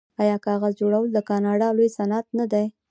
آیا 0.21 0.37
کاغذ 0.45 0.73
جوړول 0.81 1.07
د 1.13 1.17
کاناډا 1.29 1.67
لوی 1.77 1.89
صنعت 1.97 2.25
نه 2.39 2.45
دی؟ 2.51 2.65